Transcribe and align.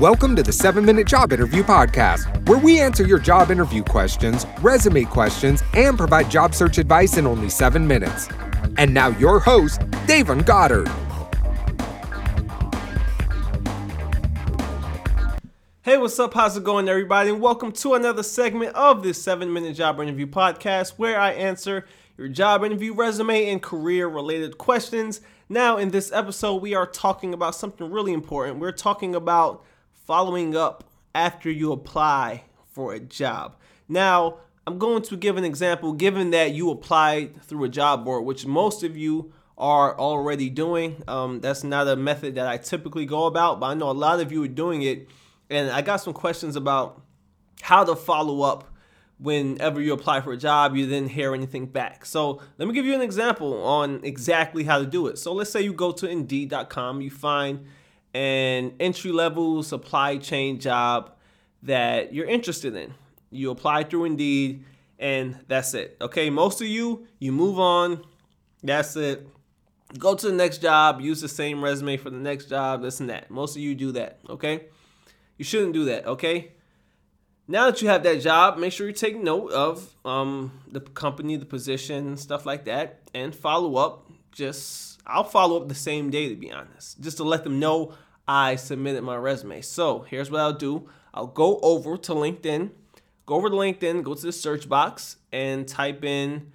Welcome 0.00 0.36
to 0.36 0.44
the 0.44 0.52
7 0.52 0.84
Minute 0.84 1.08
Job 1.08 1.32
Interview 1.32 1.64
Podcast, 1.64 2.48
where 2.48 2.60
we 2.60 2.78
answer 2.78 3.04
your 3.04 3.18
job 3.18 3.50
interview 3.50 3.82
questions, 3.82 4.46
resume 4.60 5.02
questions, 5.02 5.64
and 5.74 5.98
provide 5.98 6.30
job 6.30 6.54
search 6.54 6.78
advice 6.78 7.16
in 7.16 7.26
only 7.26 7.48
7 7.48 7.84
minutes. 7.84 8.28
And 8.76 8.94
now, 8.94 9.08
your 9.08 9.40
host, 9.40 9.80
Davon 10.06 10.42
Goddard. 10.42 10.86
Hey, 15.82 15.98
what's 15.98 16.16
up? 16.20 16.32
How's 16.32 16.56
it 16.56 16.62
going, 16.62 16.88
everybody? 16.88 17.30
And 17.30 17.40
welcome 17.40 17.72
to 17.72 17.94
another 17.94 18.22
segment 18.22 18.76
of 18.76 19.02
this 19.02 19.20
7 19.20 19.52
Minute 19.52 19.74
Job 19.74 19.98
Interview 19.98 20.28
Podcast, 20.28 20.90
where 20.90 21.18
I 21.18 21.32
answer 21.32 21.86
your 22.16 22.28
job 22.28 22.62
interview, 22.62 22.94
resume, 22.94 23.50
and 23.50 23.60
career 23.60 24.06
related 24.06 24.58
questions. 24.58 25.20
Now, 25.48 25.76
in 25.76 25.90
this 25.90 26.12
episode, 26.12 26.62
we 26.62 26.72
are 26.72 26.86
talking 26.86 27.34
about 27.34 27.56
something 27.56 27.90
really 27.90 28.12
important. 28.12 28.60
We're 28.60 28.70
talking 28.70 29.16
about 29.16 29.64
following 30.08 30.56
up 30.56 30.84
after 31.14 31.50
you 31.50 31.70
apply 31.70 32.42
for 32.72 32.94
a 32.94 32.98
job. 32.98 33.54
Now, 33.90 34.38
I'm 34.66 34.78
going 34.78 35.02
to 35.02 35.18
give 35.18 35.36
an 35.36 35.44
example 35.44 35.92
given 35.92 36.30
that 36.30 36.52
you 36.52 36.70
applied 36.70 37.42
through 37.42 37.64
a 37.64 37.68
job 37.68 38.06
board, 38.06 38.24
which 38.24 38.46
most 38.46 38.82
of 38.82 38.96
you 38.96 39.34
are 39.58 39.98
already 39.98 40.48
doing. 40.48 41.02
Um, 41.06 41.40
that's 41.40 41.62
not 41.62 41.86
a 41.88 41.94
method 41.94 42.36
that 42.36 42.46
I 42.46 42.56
typically 42.56 43.04
go 43.04 43.26
about, 43.26 43.60
but 43.60 43.66
I 43.66 43.74
know 43.74 43.90
a 43.90 43.92
lot 43.92 44.18
of 44.18 44.32
you 44.32 44.42
are 44.44 44.48
doing 44.48 44.80
it. 44.80 45.08
And 45.50 45.70
I 45.70 45.82
got 45.82 45.96
some 45.96 46.14
questions 46.14 46.56
about 46.56 47.02
how 47.60 47.84
to 47.84 47.94
follow 47.94 48.40
up 48.40 48.64
whenever 49.18 49.78
you 49.78 49.92
apply 49.92 50.22
for 50.22 50.32
a 50.32 50.38
job, 50.38 50.74
you 50.74 50.86
didn't 50.86 51.10
hear 51.10 51.34
anything 51.34 51.66
back. 51.66 52.06
So 52.06 52.40
let 52.56 52.66
me 52.66 52.72
give 52.72 52.86
you 52.86 52.94
an 52.94 53.02
example 53.02 53.62
on 53.62 54.00
exactly 54.04 54.64
how 54.64 54.78
to 54.78 54.86
do 54.86 55.06
it. 55.08 55.18
So 55.18 55.34
let's 55.34 55.50
say 55.50 55.60
you 55.60 55.74
go 55.74 55.92
to 55.92 56.08
Indeed.com, 56.08 57.02
you 57.02 57.10
find 57.10 57.66
an 58.14 58.74
entry 58.80 59.12
level 59.12 59.62
supply 59.62 60.16
chain 60.16 60.58
job 60.60 61.12
that 61.62 62.14
you're 62.14 62.26
interested 62.26 62.74
in. 62.74 62.94
You 63.30 63.50
apply 63.50 63.84
through 63.84 64.04
Indeed, 64.04 64.64
and 64.98 65.38
that's 65.48 65.74
it. 65.74 65.96
Okay, 66.00 66.30
most 66.30 66.60
of 66.60 66.66
you, 66.66 67.06
you 67.18 67.32
move 67.32 67.58
on. 67.58 68.04
That's 68.62 68.96
it. 68.96 69.26
Go 69.98 70.14
to 70.14 70.26
the 70.26 70.32
next 70.34 70.58
job, 70.58 71.00
use 71.00 71.20
the 71.20 71.28
same 71.28 71.62
resume 71.64 71.96
for 71.96 72.10
the 72.10 72.18
next 72.18 72.46
job, 72.46 72.82
this 72.82 73.00
and 73.00 73.08
that. 73.08 73.30
Most 73.30 73.56
of 73.56 73.62
you 73.62 73.74
do 73.74 73.92
that, 73.92 74.18
okay? 74.28 74.66
You 75.38 75.44
shouldn't 75.44 75.72
do 75.72 75.86
that, 75.86 76.06
okay? 76.06 76.52
Now 77.46 77.70
that 77.70 77.80
you 77.80 77.88
have 77.88 78.02
that 78.02 78.20
job, 78.20 78.58
make 78.58 78.74
sure 78.74 78.86
you 78.86 78.92
take 78.92 79.16
note 79.16 79.50
of 79.52 79.94
um, 80.04 80.52
the 80.70 80.80
company, 80.80 81.36
the 81.36 81.46
position, 81.46 82.18
stuff 82.18 82.44
like 82.44 82.66
that, 82.66 83.00
and 83.14 83.34
follow 83.34 83.76
up. 83.76 84.10
Just 84.30 84.97
I'll 85.08 85.24
follow 85.24 85.60
up 85.60 85.68
the 85.68 85.74
same 85.74 86.10
day 86.10 86.28
to 86.28 86.36
be 86.36 86.52
honest, 86.52 87.00
just 87.00 87.16
to 87.16 87.24
let 87.24 87.44
them 87.44 87.58
know 87.58 87.94
I 88.26 88.56
submitted 88.56 89.02
my 89.02 89.16
resume. 89.16 89.62
So 89.62 90.00
here's 90.00 90.30
what 90.30 90.40
I'll 90.40 90.52
do 90.52 90.88
I'll 91.14 91.26
go 91.26 91.58
over 91.62 91.96
to 91.96 92.12
LinkedIn, 92.12 92.70
go 93.26 93.34
over 93.34 93.48
to 93.48 93.56
LinkedIn, 93.56 94.02
go 94.02 94.14
to 94.14 94.26
the 94.26 94.32
search 94.32 94.68
box, 94.68 95.16
and 95.32 95.66
type 95.66 96.04
in 96.04 96.52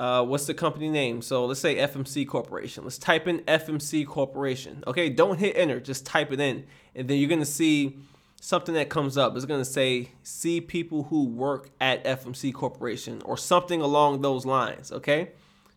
uh, 0.00 0.24
what's 0.24 0.46
the 0.46 0.54
company 0.54 0.88
name? 0.88 1.22
So 1.22 1.46
let's 1.46 1.60
say 1.60 1.76
FMC 1.76 2.26
Corporation. 2.26 2.84
Let's 2.84 2.98
type 2.98 3.28
in 3.28 3.38
FMC 3.40 4.06
Corporation. 4.06 4.82
Okay, 4.86 5.08
don't 5.08 5.38
hit 5.38 5.56
enter, 5.56 5.78
just 5.78 6.04
type 6.04 6.32
it 6.32 6.40
in. 6.40 6.66
And 6.94 7.08
then 7.08 7.18
you're 7.18 7.28
gonna 7.28 7.44
see 7.44 7.98
something 8.40 8.74
that 8.74 8.88
comes 8.88 9.16
up. 9.16 9.36
It's 9.36 9.44
gonna 9.44 9.64
say 9.64 10.10
see 10.22 10.60
people 10.60 11.04
who 11.04 11.26
work 11.26 11.70
at 11.80 12.04
FMC 12.04 12.52
Corporation 12.52 13.22
or 13.24 13.36
something 13.36 13.80
along 13.80 14.22
those 14.22 14.44
lines. 14.44 14.90
Okay, 14.90 15.30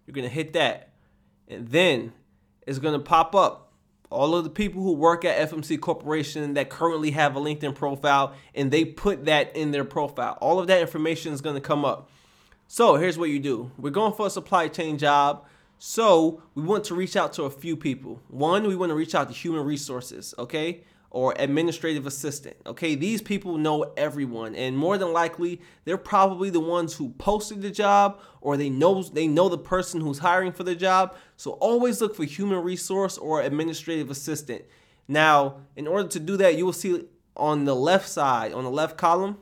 you're 0.06 0.16
gonna 0.16 0.30
hit 0.30 0.54
that. 0.54 0.90
And 1.48 1.68
then 1.70 2.14
it's 2.66 2.80
gonna 2.80 3.00
pop 3.00 3.36
up 3.36 3.68
all 4.10 4.36
of 4.36 4.44
the 4.44 4.50
people 4.50 4.82
who 4.82 4.94
work 4.94 5.26
at 5.26 5.50
FMC 5.50 5.80
Corporation 5.80 6.54
that 6.54 6.70
currently 6.70 7.12
have 7.12 7.36
a 7.36 7.40
LinkedIn 7.40 7.76
profile 7.76 8.34
and 8.56 8.72
they 8.72 8.86
put 8.86 9.26
that 9.26 9.56
in 9.56 9.72
their 9.72 9.84
profile. 9.84 10.38
All 10.40 10.60
of 10.60 10.68
that 10.68 10.82
information 10.82 11.34
is 11.34 11.42
going 11.42 11.56
to 11.56 11.62
come 11.62 11.84
up. 11.84 12.10
So 12.68 12.96
here's 12.96 13.18
what 13.18 13.30
you 13.30 13.40
do 13.40 13.72
we're 13.78 13.90
going 13.90 14.14
for 14.14 14.28
a 14.28 14.30
supply 14.30 14.68
chain 14.68 14.98
job. 14.98 15.46
So 15.80 16.42
we 16.56 16.64
want 16.64 16.86
to 16.86 16.96
reach 16.96 17.16
out 17.16 17.34
to 17.34 17.44
a 17.44 17.52
few 17.52 17.76
people. 17.78 18.20
One, 18.30 18.68
we 18.68 18.76
want 18.76 18.90
to 18.90 18.96
reach 18.96 19.14
out 19.14 19.28
to 19.28 19.34
human 19.34 19.64
resources, 19.64 20.34
okay? 20.40 20.84
Or 21.10 21.34
administrative 21.40 22.06
assistant. 22.06 22.58
Okay, 22.66 22.96
these 22.96 23.22
people 23.22 23.58
know 23.58 23.94
everyone, 23.96 24.56
and 24.56 24.78
more 24.78 24.98
than 24.98 25.14
likely, 25.14 25.62
they're 25.86 25.98
probably 25.98 26.50
the 26.50 26.60
ones 26.60 26.96
who 26.96 27.10
posted 27.12 27.62
the 27.62 27.72
job, 27.72 28.20
or 28.42 28.58
they 28.58 28.70
know 28.70 29.02
they 29.02 29.28
know 29.28 29.50
the 29.50 29.58
person 29.58 30.02
who's 30.02 30.20
hiring 30.20 30.52
for 30.52 30.64
the 30.64 30.76
job. 30.76 31.16
So 31.38 31.52
always 31.52 32.02
look 32.02 32.16
for 32.16 32.24
human 32.26 32.64
resource 32.64 33.18
or 33.18 33.42
administrative 33.42 34.10
assistant. 34.10 34.64
Now, 35.08 35.62
in 35.76 35.88
order 35.88 36.10
to 36.10 36.20
do 36.20 36.38
that, 36.38 36.58
you 36.58 36.66
will 36.66 36.74
see 36.74 37.06
on 37.36 37.66
the 37.66 37.76
left 37.76 38.10
side, 38.10 38.52
on 38.54 38.64
the 38.64 38.72
left 38.72 38.98
column, 38.98 39.38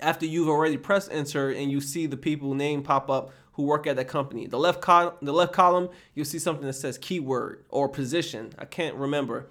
after 0.00 0.26
you've 0.26 0.48
already 0.48 0.76
pressed 0.76 1.12
enter 1.12 1.50
and 1.50 1.70
you 1.70 1.80
see 1.80 2.06
the 2.06 2.16
people 2.16 2.54
name 2.54 2.82
pop 2.82 3.10
up 3.10 3.32
who 3.52 3.62
work 3.64 3.86
at 3.86 3.96
that 3.96 4.08
company. 4.08 4.46
The 4.46 4.58
left 4.58 4.80
column, 4.80 5.14
the 5.20 5.32
left 5.32 5.52
column, 5.52 5.90
you'll 6.14 6.24
see 6.24 6.38
something 6.38 6.66
that 6.66 6.72
says 6.72 6.98
keyword 6.98 7.64
or 7.68 7.88
position. 7.88 8.52
I 8.58 8.64
can't 8.64 8.96
remember 8.96 9.48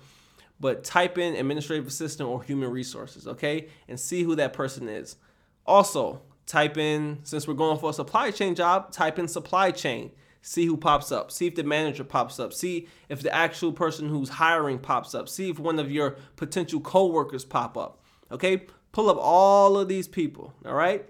but 0.59 0.83
type 0.83 1.17
in 1.17 1.35
administrative 1.35 1.87
assistant 1.87 2.29
or 2.29 2.43
human 2.43 2.69
resources, 2.69 3.27
okay? 3.27 3.67
And 3.87 3.99
see 3.99 4.23
who 4.23 4.35
that 4.35 4.53
person 4.53 4.89
is. 4.89 5.15
Also, 5.65 6.21
type 6.45 6.77
in, 6.77 7.19
since 7.23 7.47
we're 7.47 7.53
going 7.53 7.77
for 7.77 7.91
a 7.91 7.93
supply 7.93 8.31
chain 8.31 8.55
job, 8.55 8.91
type 8.91 9.19
in 9.19 9.27
supply 9.27 9.71
chain. 9.71 10.11
See 10.41 10.65
who 10.65 10.77
pops 10.77 11.11
up. 11.11 11.31
See 11.31 11.47
if 11.47 11.55
the 11.55 11.63
manager 11.63 12.03
pops 12.03 12.39
up. 12.39 12.53
See 12.53 12.87
if 13.09 13.21
the 13.21 13.33
actual 13.33 13.71
person 13.71 14.09
who's 14.09 14.29
hiring 14.29 14.79
pops 14.79 15.13
up. 15.13 15.29
See 15.29 15.49
if 15.49 15.59
one 15.59 15.79
of 15.79 15.91
your 15.91 16.15
potential 16.37 16.79
coworkers 16.79 17.45
pop 17.45 17.77
up. 17.77 18.01
Okay? 18.31 18.65
Pull 18.91 19.09
up 19.09 19.17
all 19.19 19.77
of 19.77 19.87
these 19.87 20.07
people, 20.07 20.53
all 20.65 20.75
right? 20.75 21.07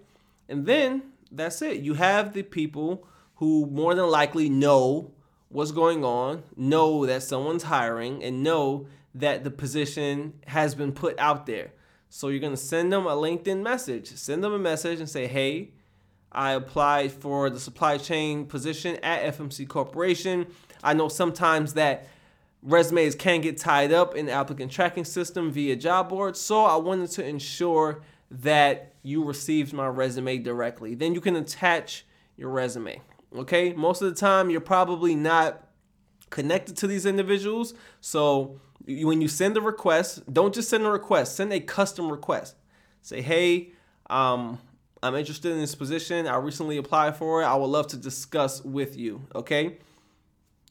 And 0.47 0.65
then 0.65 1.03
that's 1.31 1.61
it. 1.61 1.81
You 1.81 1.93
have 1.93 2.33
the 2.33 2.43
people 2.43 3.07
who 3.35 3.67
more 3.67 3.95
than 3.95 4.09
likely 4.09 4.49
know 4.49 5.11
what's 5.49 5.71
going 5.71 6.05
on, 6.05 6.43
know 6.55 7.05
that 7.05 7.23
someone's 7.23 7.63
hiring, 7.63 8.23
and 8.23 8.43
know 8.43 8.87
that 9.13 9.43
the 9.43 9.51
position 9.51 10.33
has 10.47 10.75
been 10.75 10.91
put 10.91 11.17
out 11.19 11.45
there. 11.45 11.73
So 12.09 12.29
you're 12.29 12.39
going 12.39 12.53
to 12.53 12.57
send 12.57 12.91
them 12.93 13.05
a 13.05 13.15
LinkedIn 13.15 13.61
message. 13.61 14.07
Send 14.15 14.43
them 14.43 14.53
a 14.53 14.59
message 14.59 14.99
and 14.99 15.09
say, 15.09 15.27
hey, 15.27 15.71
I 16.31 16.51
applied 16.51 17.11
for 17.11 17.49
the 17.49 17.59
supply 17.59 17.97
chain 17.97 18.45
position 18.45 18.97
at 18.97 19.35
FMC 19.35 19.67
Corporation. 19.67 20.47
I 20.83 20.93
know 20.93 21.07
sometimes 21.07 21.73
that 21.73 22.07
resumes 22.61 23.15
can 23.15 23.41
get 23.41 23.57
tied 23.57 23.91
up 23.91 24.15
in 24.15 24.25
the 24.25 24.31
applicant 24.31 24.71
tracking 24.71 25.05
system 25.05 25.51
via 25.51 25.75
job 25.75 26.09
boards. 26.09 26.39
So 26.39 26.65
I 26.65 26.75
wanted 26.75 27.09
to 27.11 27.25
ensure 27.25 28.01
that 28.31 28.93
you 29.01 29.23
received 29.23 29.73
my 29.73 29.87
resume 29.87 30.37
directly. 30.39 30.93
Then 30.93 31.13
you 31.13 31.21
can 31.21 31.35
attach 31.35 32.05
your 32.37 32.49
resume. 32.49 33.01
Okay, 33.35 33.73
most 33.73 34.01
of 34.01 34.09
the 34.09 34.15
time 34.19 34.49
you're 34.49 34.61
probably 34.61 35.15
not 35.15 35.67
connected 36.29 36.77
to 36.77 36.87
these 36.87 37.05
individuals. 37.05 37.73
So 38.01 38.59
when 38.85 39.21
you 39.21 39.27
send 39.27 39.55
a 39.57 39.61
request, 39.61 40.31
don't 40.31 40.53
just 40.53 40.69
send 40.69 40.85
a 40.85 40.89
request, 40.89 41.35
send 41.35 41.53
a 41.53 41.59
custom 41.59 42.11
request. 42.11 42.55
Say, 43.01 43.21
hey, 43.21 43.71
um, 44.09 44.59
I'm 45.01 45.15
interested 45.15 45.51
in 45.51 45.59
this 45.59 45.75
position. 45.75 46.27
I 46.27 46.37
recently 46.37 46.77
applied 46.77 47.15
for 47.15 47.41
it. 47.41 47.45
I 47.45 47.55
would 47.55 47.67
love 47.67 47.87
to 47.87 47.97
discuss 47.97 48.63
with 48.63 48.97
you. 48.97 49.21
Okay. 49.33 49.77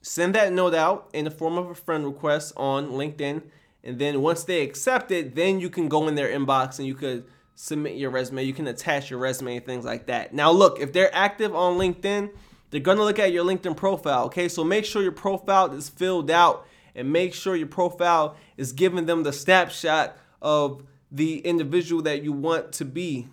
Send 0.02 0.34
that 0.34 0.52
note 0.52 0.74
out 0.74 1.10
in 1.12 1.24
the 1.24 1.30
form 1.30 1.58
of 1.58 1.70
a 1.70 1.74
friend 1.74 2.04
request 2.04 2.52
on 2.56 2.90
LinkedIn. 2.90 3.42
And 3.84 3.98
then 3.98 4.20
once 4.20 4.44
they 4.44 4.62
accept 4.62 5.10
it, 5.10 5.34
then 5.34 5.60
you 5.60 5.70
can 5.70 5.88
go 5.88 6.08
in 6.08 6.14
their 6.14 6.28
inbox 6.28 6.78
and 6.78 6.86
you 6.86 6.94
could 6.94 7.24
submit 7.54 7.96
your 7.96 8.10
resume. 8.10 8.44
You 8.44 8.52
can 8.52 8.66
attach 8.66 9.10
your 9.10 9.18
resume 9.18 9.56
and 9.56 9.64
things 9.64 9.84
like 9.84 10.06
that. 10.06 10.34
Now, 10.34 10.50
look, 10.50 10.78
if 10.78 10.92
they're 10.92 11.14
active 11.14 11.54
on 11.54 11.78
LinkedIn, 11.78 12.30
they're 12.70 12.80
to 12.80 12.94
look 12.94 13.18
at 13.18 13.32
your 13.32 13.44
LinkedIn 13.44 13.76
profile. 13.76 14.26
Okay. 14.26 14.48
So 14.48 14.64
make 14.64 14.84
sure 14.84 15.02
your 15.02 15.12
profile 15.12 15.72
is 15.72 15.88
filled 15.88 16.30
out 16.30 16.66
and 16.94 17.12
make 17.12 17.34
sure 17.34 17.56
your 17.56 17.68
profile 17.68 18.36
is 18.56 18.72
giving 18.72 19.06
them 19.06 19.22
the 19.22 19.32
snapshot 19.32 20.16
of 20.42 20.82
the 21.10 21.38
individual 21.38 22.02
that 22.02 22.22
you 22.22 22.32
want 22.32 22.72
to 22.72 22.84
be. 22.84 23.28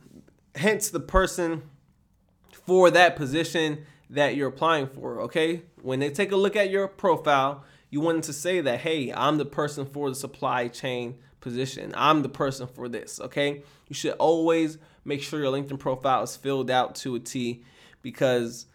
Hence, 0.55 0.89
the 0.89 0.99
person 0.99 1.63
for 2.51 2.89
that 2.91 3.15
position 3.15 3.85
that 4.09 4.35
you're 4.35 4.47
applying 4.47 4.87
for. 4.87 5.21
Okay. 5.21 5.63
When 5.81 5.99
they 5.99 6.09
take 6.09 6.31
a 6.31 6.37
look 6.37 6.55
at 6.55 6.69
your 6.69 6.87
profile, 6.87 7.63
you 7.89 8.01
want 8.01 8.23
to 8.25 8.33
say 8.33 8.61
that, 8.61 8.81
hey, 8.81 9.11
I'm 9.13 9.37
the 9.37 9.45
person 9.45 9.85
for 9.85 10.09
the 10.09 10.15
supply 10.15 10.67
chain 10.67 11.15
position. 11.41 11.93
I'm 11.95 12.21
the 12.21 12.29
person 12.29 12.67
for 12.67 12.87
this. 12.87 13.19
Okay. 13.19 13.63
You 13.89 13.95
should 13.95 14.13
always 14.13 14.77
make 15.03 15.21
sure 15.21 15.41
your 15.41 15.51
LinkedIn 15.51 15.79
profile 15.79 16.23
is 16.23 16.35
filled 16.35 16.71
out 16.71 16.95
to 16.95 17.15
a 17.15 17.19
T 17.19 17.63
because 18.01 18.67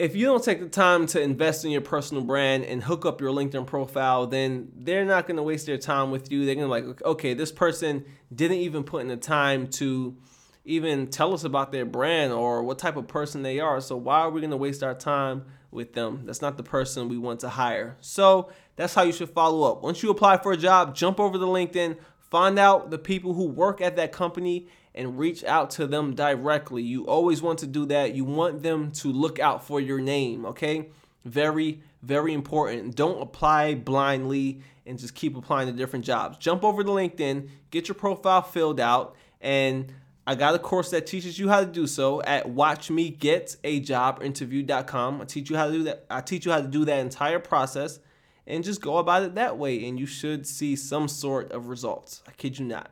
if 0.00 0.16
you 0.16 0.24
don't 0.24 0.42
take 0.42 0.60
the 0.60 0.68
time 0.68 1.06
to 1.08 1.20
invest 1.20 1.62
in 1.62 1.70
your 1.70 1.82
personal 1.82 2.24
brand 2.24 2.64
and 2.64 2.82
hook 2.82 3.04
up 3.04 3.20
your 3.20 3.34
LinkedIn 3.34 3.66
profile, 3.66 4.26
then 4.26 4.72
they're 4.74 5.04
not 5.04 5.26
going 5.26 5.36
to 5.36 5.42
waste 5.42 5.66
their 5.66 5.76
time 5.76 6.10
with 6.10 6.32
you. 6.32 6.46
They're 6.46 6.54
going 6.54 6.66
to 6.66 6.70
like, 6.70 7.02
okay, 7.04 7.34
this 7.34 7.52
person 7.52 8.06
didn't 8.34 8.56
even 8.56 8.82
put 8.82 9.02
in 9.02 9.08
the 9.08 9.18
time 9.18 9.66
to 9.72 10.16
even 10.64 11.08
tell 11.08 11.34
us 11.34 11.44
about 11.44 11.70
their 11.70 11.84
brand 11.84 12.32
or 12.32 12.62
what 12.62 12.78
type 12.78 12.96
of 12.96 13.08
person 13.08 13.42
they 13.42 13.60
are. 13.60 13.78
So 13.82 13.94
why 13.94 14.20
are 14.20 14.30
we 14.30 14.40
going 14.40 14.52
to 14.52 14.56
waste 14.56 14.82
our 14.82 14.94
time 14.94 15.44
with 15.70 15.92
them? 15.92 16.22
That's 16.24 16.40
not 16.40 16.56
the 16.56 16.62
person 16.62 17.10
we 17.10 17.18
want 17.18 17.40
to 17.40 17.50
hire. 17.50 17.98
So 18.00 18.50
that's 18.76 18.94
how 18.94 19.02
you 19.02 19.12
should 19.12 19.28
follow 19.28 19.70
up. 19.70 19.82
Once 19.82 20.02
you 20.02 20.08
apply 20.08 20.38
for 20.38 20.52
a 20.52 20.56
job, 20.56 20.94
jump 20.94 21.20
over 21.20 21.36
to 21.36 21.44
LinkedIn, 21.44 21.98
Find 22.30 22.60
out 22.60 22.90
the 22.90 22.98
people 22.98 23.34
who 23.34 23.44
work 23.44 23.80
at 23.80 23.96
that 23.96 24.12
company 24.12 24.68
and 24.94 25.18
reach 25.18 25.44
out 25.44 25.70
to 25.70 25.86
them 25.86 26.14
directly. 26.14 26.82
You 26.82 27.06
always 27.06 27.42
want 27.42 27.58
to 27.60 27.66
do 27.66 27.86
that. 27.86 28.14
You 28.14 28.24
want 28.24 28.62
them 28.62 28.90
to 28.92 29.12
look 29.12 29.38
out 29.38 29.64
for 29.64 29.80
your 29.80 30.00
name, 30.00 30.44
okay? 30.46 30.88
Very, 31.24 31.82
very 32.02 32.32
important. 32.32 32.96
Don't 32.96 33.22
apply 33.22 33.74
blindly 33.74 34.62
and 34.86 34.98
just 34.98 35.14
keep 35.14 35.36
applying 35.36 35.68
to 35.68 35.72
different 35.72 36.04
jobs. 36.04 36.38
Jump 36.38 36.64
over 36.64 36.82
to 36.82 36.90
LinkedIn, 36.90 37.48
get 37.70 37.86
your 37.88 37.94
profile 37.94 38.42
filled 38.42 38.80
out, 38.80 39.14
and 39.40 39.92
I 40.26 40.34
got 40.34 40.54
a 40.54 40.58
course 40.58 40.90
that 40.90 41.06
teaches 41.06 41.38
you 41.38 41.48
how 41.48 41.60
to 41.60 41.66
do 41.66 41.86
so 41.86 42.20
at 42.22 42.46
watchmegetajobinterview.com. 42.46 45.20
I 45.20 45.24
teach 45.24 45.50
you 45.50 45.56
how 45.56 45.66
to 45.66 45.72
do 45.72 45.82
that. 45.84 46.06
I 46.10 46.20
teach 46.20 46.46
you 46.46 46.52
how 46.52 46.60
to 46.60 46.68
do 46.68 46.84
that 46.84 47.00
entire 47.00 47.38
process 47.38 48.00
and 48.46 48.62
just 48.62 48.80
go 48.80 48.98
about 48.98 49.22
it 49.22 49.34
that 49.36 49.58
way 49.58 49.88
and 49.88 49.98
you 49.98 50.06
should 50.06 50.46
see 50.46 50.76
some 50.76 51.08
sort 51.08 51.50
of 51.52 51.68
results. 51.68 52.22
I 52.28 52.32
kid 52.32 52.58
you 52.58 52.66
not. 52.66 52.90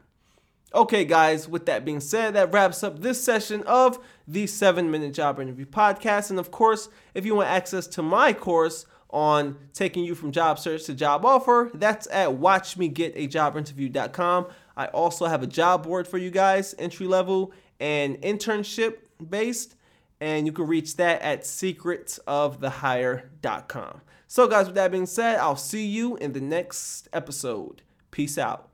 Okay, 0.75 1.07
guys, 1.07 1.49
with 1.49 1.65
that 1.67 1.87
being 1.87 2.01
said, 2.01 2.35
that 2.35 2.53
wraps 2.53 2.85
up 2.85 2.99
this 2.99 3.25
session 3.25 3.63
of 3.63 3.99
the 4.27 4.47
7 4.47 4.91
Minute 4.91 5.15
Job 5.15 5.41
Interview 5.41 5.65
Podcast. 5.65 6.29
And 6.29 6.39
of 6.39 6.51
course, 6.51 6.91
if 7.15 7.25
you 7.25 7.35
want 7.35 7.49
access 7.49 7.87
to 7.87 8.03
my 8.03 8.35
course 8.35 8.85
on 9.09 9.57
taking 9.73 10.05
you 10.05 10.15
from 10.15 10.31
job 10.31 10.59
search 10.59 10.85
to 10.85 10.93
job 10.93 11.25
offer, 11.25 11.71
that's 11.73 12.07
at 12.09 12.29
watchmegetajobinterview.com. 12.29 14.47
I 14.77 14.87
also 14.89 15.25
have 15.25 15.43
a 15.43 15.47
job 15.47 15.85
board 15.85 16.07
for 16.07 16.19
you 16.19 16.31
guys, 16.31 16.75
entry 16.79 17.07
level 17.07 17.55
and 17.81 18.21
internship 18.21 18.99
based, 19.27 19.75
and 20.21 20.47
you 20.47 20.53
can 20.53 20.67
reach 20.67 20.97
that 20.97 21.23
at 21.23 21.45
secretsofthehire.com. 21.45 24.01
So, 24.27 24.47
guys, 24.47 24.67
with 24.67 24.75
that 24.75 24.93
being 24.93 25.07
said, 25.07 25.39
I'll 25.39 25.57
see 25.57 25.87
you 25.87 26.17
in 26.17 26.35
the 26.35 26.43
next 26.43 27.09
episode. 27.15 27.81
Peace 28.11 28.37
out. 28.37 28.69